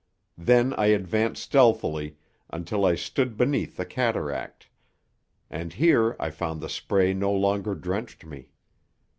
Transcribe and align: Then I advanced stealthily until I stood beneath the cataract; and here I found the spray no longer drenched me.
Then 0.39 0.73
I 0.79 0.87
advanced 0.87 1.43
stealthily 1.43 2.17
until 2.49 2.85
I 2.87 2.95
stood 2.95 3.37
beneath 3.37 3.77
the 3.77 3.85
cataract; 3.85 4.67
and 5.47 5.73
here 5.73 6.15
I 6.19 6.31
found 6.31 6.59
the 6.59 6.69
spray 6.69 7.13
no 7.13 7.31
longer 7.31 7.75
drenched 7.75 8.25
me. 8.25 8.49